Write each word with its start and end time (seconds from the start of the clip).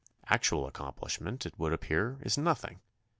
Actual 0.25 0.65
accomplishment, 0.65 1.45
it 1.45 1.59
would 1.59 1.71
appear, 1.71 2.17
is 2.23 2.35
nothing. 2.35 2.79